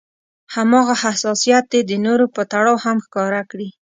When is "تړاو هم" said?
2.51-2.97